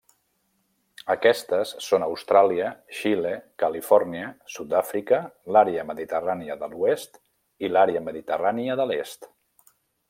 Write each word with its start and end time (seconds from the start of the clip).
Aquestes 1.15 1.73
són 1.87 2.05
Austràlia, 2.05 2.71
Xile, 3.01 3.35
Califòrnia, 3.65 4.33
Sud-àfrica, 4.55 5.21
l'àrea 5.57 5.87
mediterrània 5.93 6.59
de 6.65 6.75
l'oest 6.75 7.25
i 7.69 7.75
l'àrea 7.77 8.07
mediterrània 8.11 8.83
de 8.83 8.93
l'est. 8.95 9.35